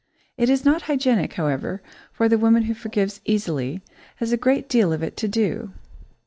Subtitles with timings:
[0.35, 1.79] It is not hygienic, however,
[2.11, 3.83] for the woman who forgives easily
[4.15, 5.73] has a great deal of it to do.